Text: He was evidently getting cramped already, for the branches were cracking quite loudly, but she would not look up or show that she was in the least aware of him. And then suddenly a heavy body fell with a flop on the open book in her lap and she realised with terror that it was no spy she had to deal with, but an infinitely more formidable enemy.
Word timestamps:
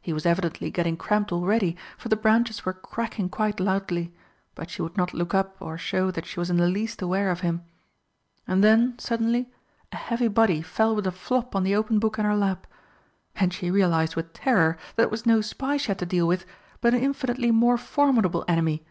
He 0.00 0.14
was 0.14 0.24
evidently 0.24 0.70
getting 0.70 0.96
cramped 0.96 1.32
already, 1.34 1.76
for 1.98 2.08
the 2.08 2.16
branches 2.16 2.64
were 2.64 2.72
cracking 2.72 3.28
quite 3.28 3.60
loudly, 3.60 4.14
but 4.54 4.70
she 4.70 4.80
would 4.80 4.96
not 4.96 5.12
look 5.12 5.34
up 5.34 5.58
or 5.60 5.76
show 5.76 6.10
that 6.12 6.24
she 6.24 6.40
was 6.40 6.48
in 6.48 6.56
the 6.56 6.66
least 6.66 7.02
aware 7.02 7.30
of 7.30 7.40
him. 7.40 7.64
And 8.48 8.64
then 8.64 8.98
suddenly 8.98 9.50
a 9.92 9.96
heavy 9.96 10.28
body 10.28 10.62
fell 10.62 10.96
with 10.96 11.06
a 11.06 11.12
flop 11.12 11.54
on 11.54 11.62
the 11.62 11.76
open 11.76 11.98
book 11.98 12.18
in 12.18 12.24
her 12.24 12.34
lap 12.36 12.66
and 13.36 13.52
she 13.52 13.70
realised 13.70 14.16
with 14.16 14.32
terror 14.32 14.78
that 14.96 15.02
it 15.02 15.10
was 15.10 15.26
no 15.26 15.42
spy 15.42 15.76
she 15.76 15.88
had 15.88 15.98
to 15.98 16.06
deal 16.06 16.26
with, 16.26 16.46
but 16.80 16.94
an 16.94 17.00
infinitely 17.02 17.50
more 17.50 17.76
formidable 17.76 18.46
enemy. 18.48 18.82